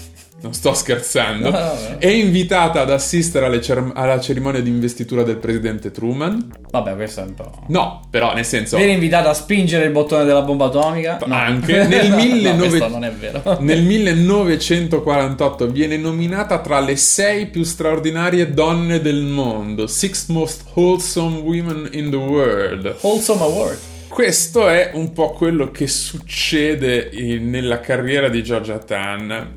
[0.42, 1.50] Non sto scherzando.
[1.50, 1.98] No, vabbè.
[1.98, 6.50] È invitata ad assistere cer- alla cerimonia di investitura del presidente Truman.
[6.70, 7.50] Vabbè, questo è un po'.
[7.68, 8.76] No, però nel senso...
[8.76, 11.18] Viene invitato a spingere il bottone della bomba atomica?
[11.24, 11.34] No.
[11.34, 13.56] Anche nel No, 1900 questo non è vero.
[13.60, 21.38] Nel 1948 viene nominata tra le sei più straordinarie donne del mondo, Six Most Wholesome
[21.38, 22.96] Women in the World.
[23.02, 23.78] Wholesome Award.
[24.08, 29.52] Questo è un po' quello che succede in- nella carriera di Georgia Tan.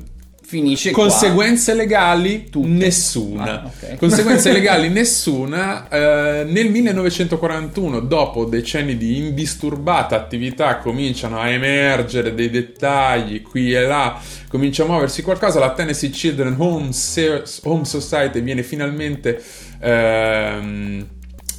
[0.48, 1.02] Finisce qua.
[1.02, 2.48] Conseguenze legali?
[2.48, 2.68] Tutte.
[2.68, 3.62] Nessuna.
[3.62, 3.96] Ah, ok.
[3.98, 4.88] Conseguenze legali?
[4.88, 5.88] Nessuna.
[5.88, 13.80] Eh, nel 1941, dopo decenni di indisturbata attività, cominciano a emergere dei dettagli qui e
[13.86, 15.58] là, comincia a muoversi qualcosa.
[15.58, 19.42] La Tennessee Children Home, Se- Home Society viene finalmente.
[19.80, 21.06] ehm,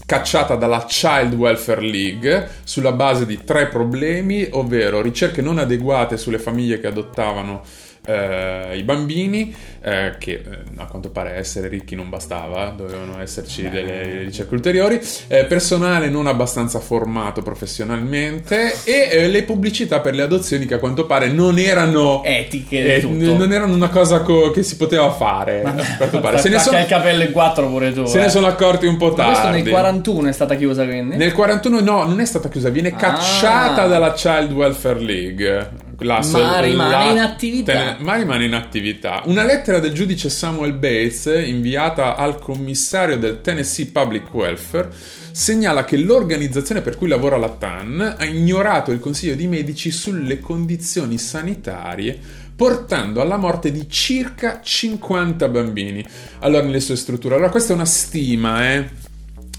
[0.05, 6.39] cacciata dalla Child Welfare League sulla base di tre problemi, ovvero ricerche non adeguate sulle
[6.39, 7.61] famiglie che adottavano
[8.07, 10.43] eh, i bambini, eh, che eh,
[10.77, 16.25] a quanto pare essere ricchi non bastava, dovevano esserci delle ricerche ulteriori, eh, personale non
[16.27, 21.57] abbastanza formato professionalmente e eh, le pubblicità per le adozioni che a quanto pare non
[21.59, 22.23] erano...
[22.23, 23.35] Etiche tutto.
[23.37, 25.61] non erano una cosa co- che si poteva fare.
[25.63, 26.37] a quanto pare.
[26.37, 28.05] Se ne Attacca sono, il capello in quattro pure tu.
[28.05, 29.61] se ne sono accorti un po' Ma questo tardi.
[29.63, 31.15] nel 41 è stata chiusa quindi?
[31.17, 32.95] Nel 41 no, non è stata chiusa, viene Ah.
[32.95, 35.85] cacciata dalla Child Welfare League.
[35.99, 37.71] La- Ma rimane la- in attività.
[37.73, 39.21] Ten- ma rimane in attività.
[39.25, 44.89] Una lettera del giudice Samuel Bates, inviata al commissario del Tennessee Public Welfare,
[45.31, 50.39] segnala che l'organizzazione per cui lavora la TAN ha ignorato il consiglio di medici sulle
[50.39, 52.17] condizioni sanitarie
[52.55, 56.03] portando alla morte di circa 50 bambini.
[56.39, 57.35] Allora, nelle sue strutture.
[57.35, 58.89] Allora, questa è una stima, eh?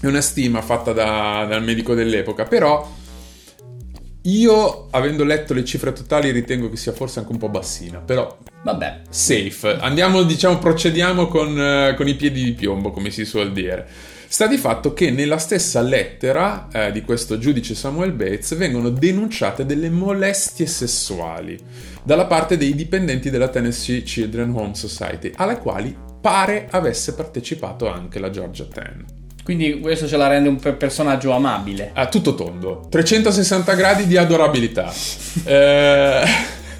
[0.01, 2.97] È una stima fatta da- dal medico dell'epoca, però
[4.23, 8.37] Io, avendo letto le cifre totali, ritengo che sia forse anche un po' bassina, però
[8.61, 9.77] Vabbè, safe.
[9.79, 13.87] Andiamo, diciamo, procediamo con, eh, con i piedi di piombo, come si suol dire.
[14.27, 19.65] Sta di fatto che nella stessa lettera eh, di questo giudice Samuel Bates vengono denunciate
[19.65, 21.57] delle molestie sessuali
[22.03, 28.19] dalla parte dei dipendenti della Tennessee Children Home Society, alle quali pare avesse partecipato anche
[28.19, 29.18] la Georgia Ten.
[29.49, 31.89] Quindi questo ce la rende un pe- personaggio amabile.
[31.95, 34.93] A tutto tondo, 360 gradi di adorabilità.
[35.43, 36.21] Eh,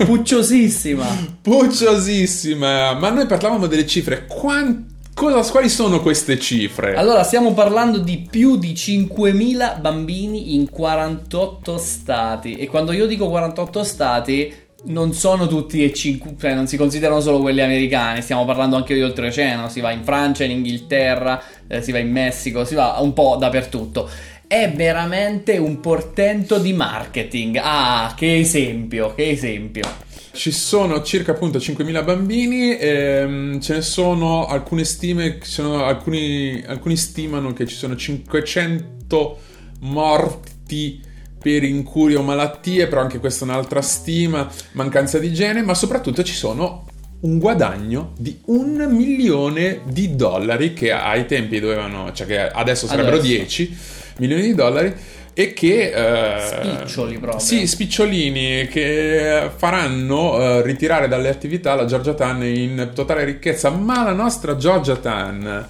[0.05, 1.05] Pucciosissima.
[1.41, 4.25] Pucciosissima, ma noi parlavamo delle cifre.
[4.27, 6.93] Quan- cosa- quali sono queste cifre?
[6.93, 12.53] Allora, stiamo parlando di più di 5.000 bambini in 48 stati.
[12.53, 14.53] E quando io dico 48 stati,
[14.85, 18.21] non sono tutti e 5, cioè non si considerano solo quelli americani.
[18.21, 19.69] Stiamo parlando anche di oltreoceano.
[19.69, 23.35] Si va in Francia, in Inghilterra, eh, si va in Messico, si va un po'
[23.37, 24.09] dappertutto.
[24.47, 27.59] È veramente un portento di marketing.
[27.61, 30.07] Ah, che esempio, che esempio.
[30.31, 36.95] Ci sono circa appunto 5.000 bambini, ehm, ce ne sono alcune stime, sono alcuni, alcuni
[36.95, 39.39] stimano che ci sono 500
[39.81, 41.01] morti
[41.41, 46.23] per incurie o malattie, però anche questa è un'altra stima, mancanza di igiene, ma soprattutto
[46.23, 46.85] ci sono
[47.21, 53.17] un guadagno di un milione di dollari che ai tempi dovevano, cioè che adesso sarebbero
[53.17, 53.33] Adesso.
[53.35, 53.77] 10
[54.19, 54.93] milioni di dollari
[55.33, 57.39] e che eh, Spiccioli proprio.
[57.39, 64.03] sì, spicciolini che faranno eh, ritirare dalle attività la Georgia Tan in totale ricchezza, ma
[64.03, 65.67] la nostra Georgia Tan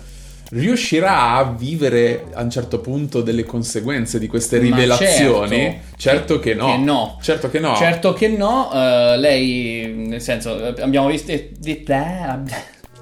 [0.51, 5.57] riuscirà a vivere a un certo punto delle conseguenze di queste rivelazioni?
[5.57, 5.97] certo.
[5.97, 6.71] Certo che no.
[6.71, 7.17] Che no.
[7.21, 7.75] Certo che no.
[7.75, 11.31] Certo che no, eh, lei, nel senso, eh, abbiamo visto...
[11.31, 11.83] eh, di-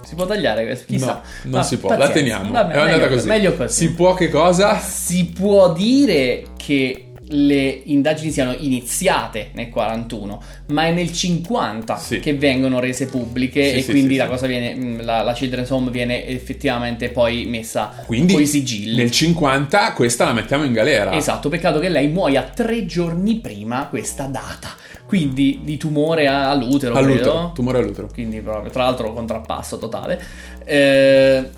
[0.03, 0.81] si può tagliare?
[0.85, 1.05] Chissà.
[1.05, 2.19] No, non Ma si può, la pazienza.
[2.19, 2.51] teniamo.
[2.51, 3.27] Vabbè, è andata meglio, così.
[3.27, 3.73] meglio così.
[3.75, 4.79] Si può che cosa?
[4.79, 12.19] Si può dire che le indagini siano iniziate nel 41, ma è nel 50 Sì.
[12.19, 15.69] che vengono rese pubbliche Sì, e sì, quindi la cosa viene, mh, la, la Children's
[15.71, 18.95] Home viene effettivamente poi messa Quindi coi sigilli.
[18.97, 21.13] nel 50 questa la mettiamo in galera.
[21.13, 24.69] Esatto, peccato che lei muoia tre giorni prima questa data.
[25.05, 27.51] Quindi di tumore all'utero, All'utero, credo.
[27.55, 28.09] tumore all'utero.
[28.11, 30.21] Quindi proprio, tra l'altro contrappasso totale.
[30.65, 31.49] Eh,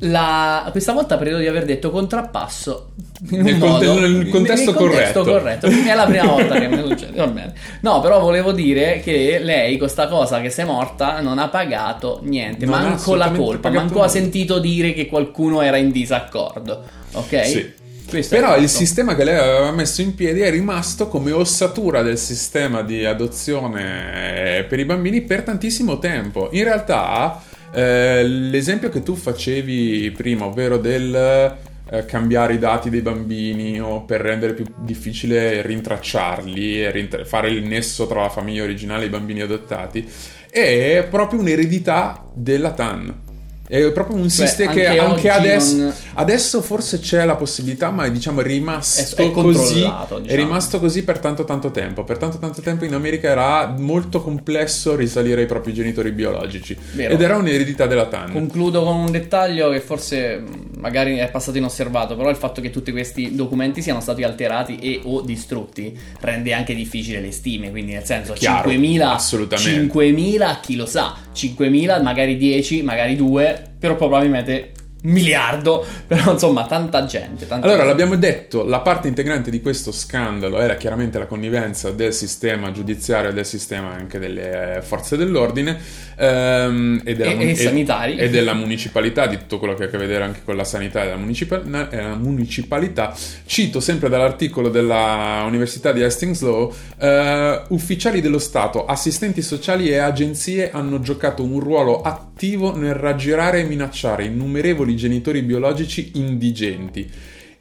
[0.00, 2.90] la- questa volta credo di aver detto contrappasso
[3.30, 5.66] Nel conte- modo- nel contesto contesto corretto.
[5.66, 7.16] È la prima volta che mi succede.
[7.16, 7.52] Va bene.
[7.80, 11.48] No, però volevo dire che lei, con sta cosa che si è morta, non ha
[11.48, 12.64] pagato niente.
[12.64, 13.70] Non ha manco la colpa.
[13.70, 14.08] Manco ha nulla.
[14.08, 16.82] sentito dire che qualcuno era in disaccordo.
[17.14, 17.44] Ok?
[17.46, 17.72] Sì.
[18.08, 22.16] Questo Però il sistema che lei aveva messo in piedi è rimasto come ossatura del
[22.16, 26.48] sistema di adozione per i bambini per tantissimo tempo.
[26.52, 31.56] In realtà, eh, l'esempio che tu facevi prima, ovvero del
[31.90, 37.50] eh, cambiare i dati dei bambini o per rendere più difficile rintracciarli e rintra- fare
[37.50, 40.06] il nesso tra la famiglia originale e i bambini adottati,
[40.50, 43.26] è proprio un'eredità della TAN.
[43.68, 48.04] È proprio un Cioè, sistema che anche adesso, non- adesso forse c'è la possibilità, ma
[48.06, 49.82] è, diciamo è rimasto È- è così.
[49.82, 50.40] controllato, È diciamo.
[50.42, 52.02] rimasto così per tanto tanto tempo.
[52.02, 56.74] Per tanto tanto tempo in America era molto complesso risalire ai propri genitori biologici.
[56.94, 57.12] Vero.
[57.12, 58.32] Ed era un'eredità della TAN.
[58.32, 60.42] Concludo con un dettaglio che forse
[60.78, 65.00] magari è passato inosservato, però il fatto che tutti questi documenti siano stati alterati e
[65.04, 69.70] o distrutti rende anche difficile le stime, quindi nel senso Chiaro, 5.000, assolutamente.
[69.92, 76.66] 5.000 chi lo sa, 5.000 magari 10, magari 2, però probabilmente un miliardo, però insomma
[76.66, 77.46] tanta gente.
[77.46, 77.86] Tanta Allora, gente.
[77.86, 83.30] l'abbiamo detto, la parte integrante di questo scandalo era chiaramente la connivenza del sistema giudiziario
[83.30, 85.78] e del sistema anche delle eh, forze dell'ordine
[86.16, 88.16] ehm, e, della E- e sanitari.
[88.16, 91.02] e della municipalità, di tutto quello che ha a che vedere anche con la sanità
[91.04, 93.14] e la, municipa- e la municipalità.
[93.46, 99.98] Cito sempre dall'articolo della Università di Hastings Law, eh, ufficiali dello Stato, assistenti sociali e
[99.98, 107.10] agenzie hanno giocato un ruolo attivo nel raggirare e minacciare innumerevoli genitori biologici indigenti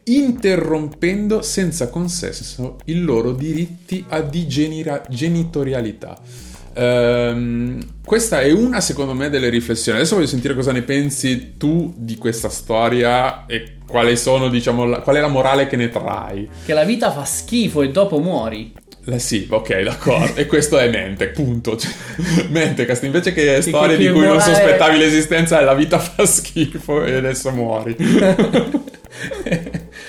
[0.07, 6.17] interrompendo senza consenso i loro diritti a di genera- genitorialità.
[6.73, 9.97] Ehm, questa è una, secondo me, delle riflessioni.
[9.97, 15.01] Adesso voglio sentire cosa ne pensi tu di questa storia e quali sono, diciamo, la-
[15.01, 16.47] qual è la morale che ne trai.
[16.65, 18.71] Che la vita fa schifo e dopo muori.
[19.09, 20.35] La- sì, ok, d'accordo.
[20.35, 21.77] e questo è mente, punto.
[21.77, 21.91] Cioè,
[22.49, 26.25] mente, cast invece che storie che di cui non morale- sospettavi l'esistenza, la vita fa
[26.25, 27.95] schifo e adesso muori.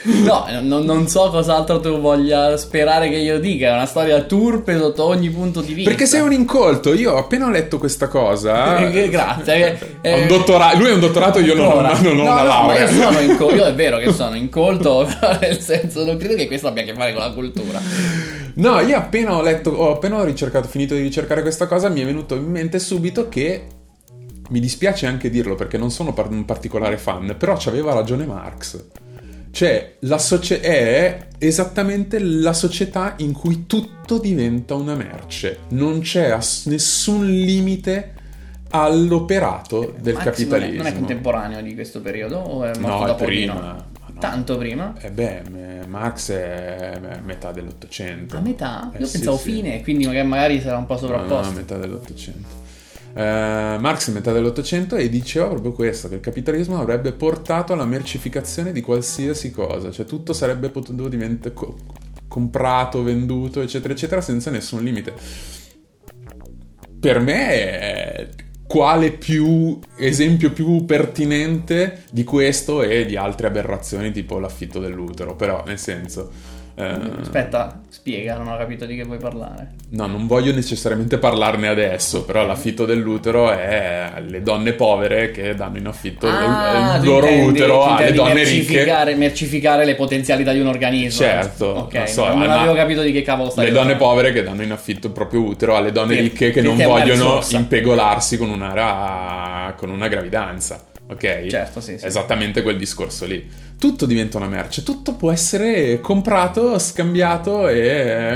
[0.02, 3.68] No, non, non so cos'altro tu voglia sperare che io dica.
[3.68, 5.90] È una storia turpe sotto ogni punto di vista.
[5.90, 6.92] Perché sei un incolto.
[6.94, 8.78] Io ho appena letto questa cosa.
[8.90, 9.78] Eh, Grazie.
[10.02, 12.42] eh, Ho un dottora- Lui è un dottorato, io non ho, non ho No, una
[12.42, 12.88] no, laurea.
[12.90, 13.54] Io sono incolto.
[13.56, 16.86] Io è vero che sono incolto, però nel senso non credo che questo abbia a
[16.86, 17.80] che fare con la cultura.
[18.58, 22.00] No, io appena ho letto, ho appena ho ricercato, finito di ricercare questa cosa, mi
[22.00, 23.66] è venuto in mente subito che
[24.50, 28.84] mi dispiace anche dirlo perché non sono par- un particolare fan, però c'aveva ragione Marx.
[29.50, 35.60] Cioè, la socie- è esattamente la società in cui tutto diventa una merce.
[35.68, 38.14] Non c'è ass- nessun limite
[38.70, 40.76] all'operato del Marx capitalismo.
[40.76, 43.52] Non è, non è contemporaneo di questo periodo o è morto No, è prima.
[43.54, 43.60] pochino?
[43.60, 43.86] Ma
[44.20, 44.30] no.
[44.30, 44.94] Tanto prima?
[45.00, 48.36] Eh beh, me- Marx è metà dell'Ottocento.
[48.36, 48.90] A metà?
[48.92, 49.52] Eh, Io sì, pensavo sì.
[49.52, 51.52] fine, quindi magari, magari sarà un po' No, no, sovrapposto.
[51.52, 52.66] a metà dell'Ottocento.
[53.14, 57.86] Eh, Marx è metà dell'Ottocento e diceva proprio questo, che il capitalismo avrebbe portato alla
[57.86, 61.76] mercificazione di qualsiasi cosa, cioè tutto sarebbe potuto diventare co-
[62.28, 65.14] comprato, venduto, eccetera, eccetera, senza nessun limite.
[67.00, 68.28] Per me è
[68.68, 75.64] quale più esempio più pertinente di questo e di altre aberrazioni tipo l'affitto dell'utero, però
[75.66, 76.56] nel senso...
[76.78, 79.72] eh, Aspetta, spiega, non ho capito di che vuoi parlare.
[79.90, 85.78] No, non voglio necessariamente parlarne adesso, però l'affitto dell'utero è le donne povere che danno
[85.78, 88.54] in affitto Ah, il loro intendi- utero alle donne ricche.
[88.54, 91.26] mercificare, mercificare le potenzialità di un organismo.
[91.26, 94.14] Certo, ok, non so, non avevo capito di che cavolo stai Le donne parlando.
[94.14, 97.40] povere che danno in affitto il proprio utero alle donne Per- ricche che non vogliono
[97.50, 100.84] impegolarsi con una, con una gravidanza.
[101.10, 101.46] Ok?
[101.46, 102.04] Certo, sì, sì.
[102.04, 103.48] Esattamente quel discorso lì.
[103.78, 107.78] Tutto diventa una merce, tutto può essere comprato, scambiato e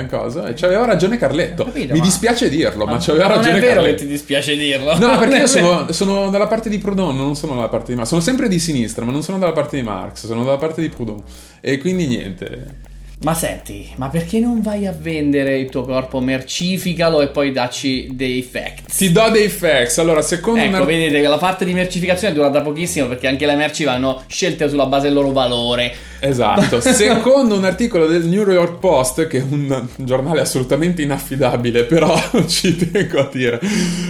[0.00, 0.46] eh, cosa.
[0.48, 1.64] E c'aveva ragione Carletto.
[1.64, 3.96] Capito, Mi ma- dispiace dirlo, ma, c'aveva non ragione è vero Carletto.
[3.96, 4.96] che ti dispiace dirlo.
[4.96, 8.08] No, perché io sono, sono dalla parte di Proudhon, non sono dalla parte di Marx.
[8.08, 10.88] Sono sempre di sinistra, ma non sono dalla parte di Marx, sono dalla parte di
[10.88, 11.22] Proudhon.
[11.60, 12.90] E quindi niente.
[13.22, 18.08] Ma senti, ma perché non vai a vendere il tuo corpo, mercificalo e poi dacci
[18.12, 18.96] dei facts?
[18.96, 19.98] Ti do dei facts.
[19.98, 20.84] Allora, secondo Ecco, una...
[20.84, 24.68] vedete che la parte di mercificazione è durata pochissimo perché anche le merci vanno scelte
[24.68, 25.94] sulla base del loro valore.
[26.24, 32.16] Esatto, secondo un articolo del New York Post, che è un giornale assolutamente inaffidabile, però
[32.46, 33.60] ci tengo a dire,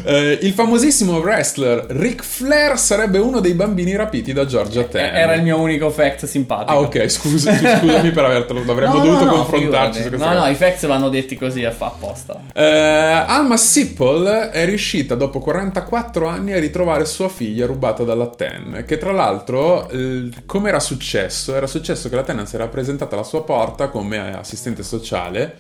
[0.04, 5.14] eh, il famosissimo wrestler Ric Flair sarebbe uno dei bambini rapiti da Georgia Tech.
[5.14, 6.70] Eh, Era il mio unico fact simpatico.
[6.70, 10.32] Ah, ok, scusa, scusami per avertelo, avremmo No, dovuto no, no, confrontarci No, cosa.
[10.32, 12.40] no, i facts vanno detti così a fa apposta.
[12.54, 18.84] Eh, Alma Sipple è riuscita dopo 44 anni a ritrovare sua figlia rubata dalla Ten,
[18.86, 21.54] che tra l'altro, eh, come era successo?
[21.54, 25.56] Era successo che la Ten si era presentata alla sua porta come assistente sociale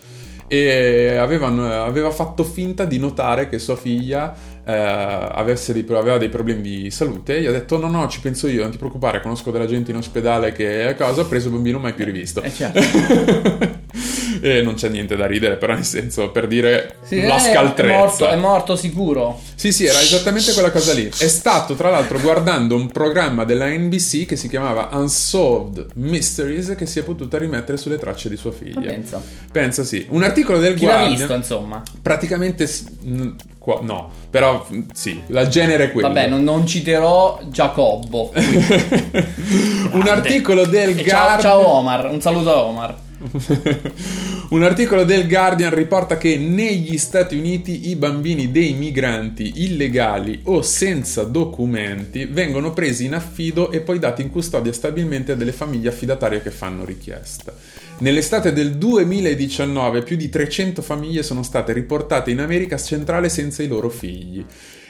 [0.48, 6.28] e avevano- aveva fatto finta di notare che sua figlia eh, avesse dei, aveva dei
[6.28, 7.40] problemi di salute.
[7.40, 9.96] Gli ha detto: No, no, ci penso io, non ti preoccupare, conosco della gente in
[9.96, 11.22] ospedale che è cosa.
[11.22, 12.42] Ho preso il bambino mai più rivisto.
[12.42, 12.80] Eh, certo.
[14.40, 17.92] e non c'è niente da ridere, però nel senso per dire Sì, la eh, scaltrezza.
[17.92, 19.40] È morto, è morto sicuro.
[19.62, 21.06] Sì, sì, era esattamente quella cosa lì.
[21.06, 26.84] È stato, tra l'altro, guardando un programma della NBC che si chiamava Unsolved Mysteries che
[26.84, 28.80] si è potuta rimettere sulle tracce di sua figlia.
[28.80, 29.22] pensa.
[29.52, 30.04] Pensa sì.
[30.08, 31.16] Un articolo del Chi l'ha Guardian.
[31.16, 31.80] visto, insomma?
[32.02, 32.68] Praticamente
[33.82, 36.08] no, però sì, la genere è quello.
[36.08, 38.32] Vabbè, non, non citerò Giacobbo.
[39.92, 41.40] un articolo del E ciao, Guardian.
[41.40, 43.01] ciao Omar, un saluto a Omar.
[44.50, 50.62] Un articolo del Guardian riporta che negli Stati Uniti i bambini dei migranti illegali o
[50.62, 55.88] senza documenti vengono presi in affido e poi dati in custodia stabilmente a delle famiglie
[55.88, 57.54] affidatarie che fanno richiesta.
[57.98, 63.68] Nell'estate del 2019 più di 300 famiglie sono state riportate in America centrale senza i
[63.68, 64.44] loro figli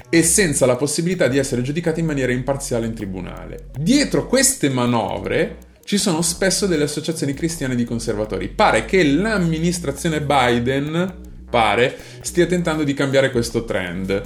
[0.09, 3.67] e senza la possibilità di essere giudicate in maniera imparziale in tribunale.
[3.79, 8.49] Dietro queste manovre ci sono spesso delle associazioni cristiane di conservatori.
[8.49, 14.23] Pare che l'amministrazione Biden pare stia tentando di cambiare questo trend.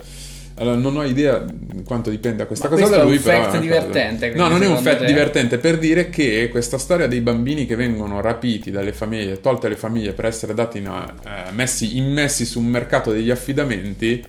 [0.59, 1.45] Allora, non ho idea
[1.85, 4.31] quanto dipende da questa Ma cosa da è un lui, però fact una cosa- divertente,
[4.35, 5.05] No, non è un fact te?
[5.05, 9.77] divertente per dire che questa storia dei bambini che vengono rapiti dalle famiglie, tolte alle
[9.77, 14.25] famiglie per essere dati in, eh, messi, immessi su un mercato degli affidamenti,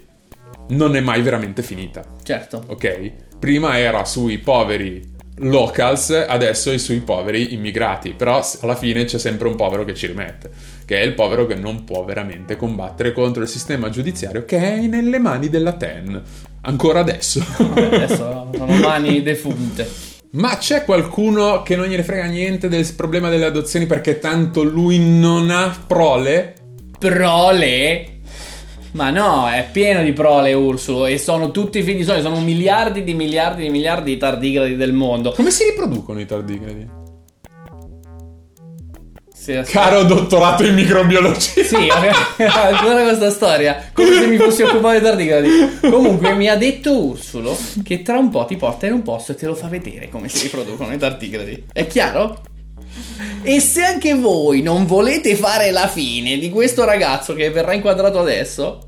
[0.69, 2.61] non è mai veramente finita Certo.
[2.67, 3.11] ok?
[3.39, 9.47] Prima era sui poveri locals, adesso è sui poveri immigrati, però alla fine c'è sempre
[9.47, 10.49] un povero che ci rimette,
[10.85, 14.79] che è il povero che non può veramente combattere contro il sistema giudiziario che è
[14.87, 16.21] nelle mani della TEN,
[16.61, 17.43] ancora adesso.
[17.57, 20.15] Adesso sono mani defunte.
[20.31, 24.99] Ma c'è qualcuno che non gliene frega niente del problema delle adozioni perché tanto lui
[24.99, 26.53] non ha prole?
[26.99, 28.16] Prole?
[28.91, 33.13] Ma no, è pieno di prole Ursulo e sono tutti figli suoi, sono miliardi di
[33.13, 35.31] miliardi di miliardi di tardigradi del mondo.
[35.31, 37.05] Come si riproducono i tardigradi?
[39.33, 41.63] Se- Caro dottorato in microbiologia.
[41.63, 45.49] Sì, guarda questa storia, come se mi fossi occupato di tardigradi.
[45.89, 49.35] Comunque mi ha detto Ursulo che tra un po' ti porta in un posto e
[49.35, 51.65] te lo fa vedere come si riproducono i tardigradi.
[51.71, 52.41] È chiaro?
[53.41, 58.19] E se anche voi non volete fare la fine di questo ragazzo che verrà inquadrato
[58.19, 58.79] adesso,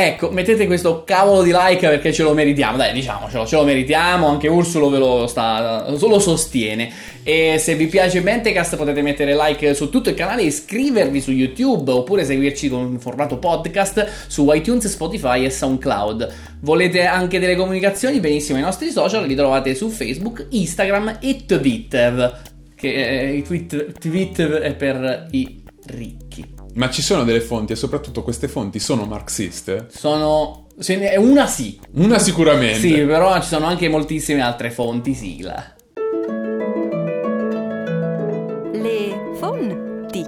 [0.00, 4.28] Ecco, mettete questo cavolo di like perché ce lo meritiamo, dai, diciamocelo, ce lo meritiamo,
[4.28, 6.88] anche Ursulo ve lo, sta, lo sostiene.
[7.24, 11.90] E se vi piace Mentecast potete mettere like su tutto il canale, iscrivervi su YouTube
[11.90, 16.32] oppure seguirci con un formato podcast su iTunes, Spotify e SoundCloud.
[16.60, 18.20] Volete anche delle comunicazioni?
[18.20, 22.42] Benissimo, i nostri social li trovate su Facebook, Instagram e Twitter.
[22.72, 26.57] Che eh, Twitter, Twitter è per i ricchi.
[26.74, 29.86] Ma ci sono delle fonti e soprattutto queste fonti sono marxiste?
[29.90, 30.66] Sono...
[31.16, 31.80] Una sì.
[31.94, 32.78] Una sicuramente.
[32.78, 35.74] Sì, però ci sono anche moltissime altre fonti, sigla.
[38.72, 40.24] Le fonti.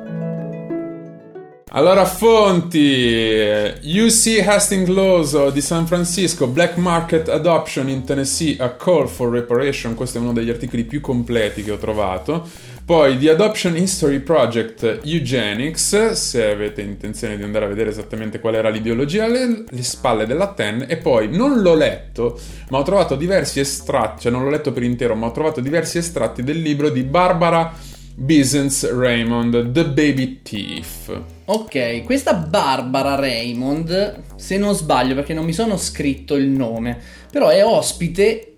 [1.72, 9.06] Allora, fonti UC Hastings Laws di San Francisco, Black Market Adoption in Tennessee, A Call
[9.06, 12.44] for Reparation, questo è uno degli articoli più completi che ho trovato.
[12.90, 18.56] Poi The Adoption History Project Eugenics, se avete intenzione di andare a vedere esattamente qual
[18.56, 20.86] era l'ideologia alle, alle spalle della TEN.
[20.88, 22.36] E poi non l'ho letto,
[22.70, 25.98] ma ho trovato diversi estratti, cioè non l'ho letto per intero, ma ho trovato diversi
[25.98, 27.72] estratti del libro di Barbara
[28.12, 31.16] Bisens Raymond, The Baby Thief.
[31.44, 36.98] Ok, questa Barbara Raymond, se non sbaglio perché non mi sono scritto il nome,
[37.30, 38.49] però è ospite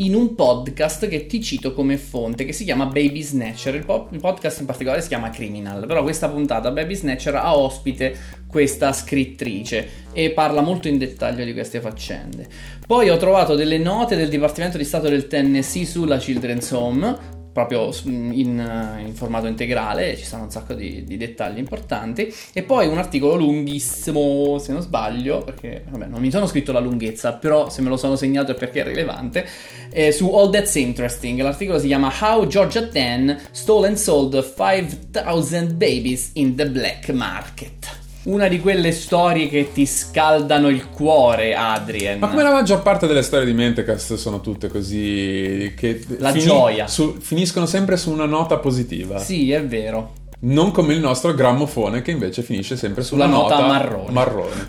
[0.00, 3.74] in un podcast che ti cito come fonte, che si chiama Baby Snatcher.
[3.74, 7.56] Il, po- il, podcast in particolare si chiama Criminal, però questa puntata Baby Snatcher ha
[7.56, 12.48] ospite questa scrittrice e parla molto in dettaglio di queste faccende.
[12.86, 17.94] Poi ho trovato delle note del Dipartimento di Stato del Tennessee sulla Children's Home, proprio
[18.04, 22.32] in, eh, in, formato integrale, ci sono un sacco di, di, dettagli importanti.
[22.52, 26.80] E poi un articolo lunghissimo, se non sbaglio, perché vabbè, non mi sono scritto la
[26.80, 29.46] lunghezza, però se me lo sono segnato è perché è rilevante,
[29.90, 31.40] eh, su All That's Interesting.
[31.40, 37.99] L'articolo si chiama How Georgia Ten Stole and Sold 5000 Babies in the Black Market.
[38.30, 42.20] Una di quelle storie che ti scaldano il cuore, Adrien.
[42.20, 45.74] Ma come la maggior parte delle storie di Mentecast sono tutte così.
[45.76, 46.86] Che la fini- gioia.
[46.86, 49.18] Su, finiscono sempre su una nota positiva.
[49.18, 50.12] Sì, è vero.
[50.42, 54.12] Non come il nostro grammofone che invece finisce sempre sulla, sulla nota, nota marrone.
[54.12, 54.66] marrone.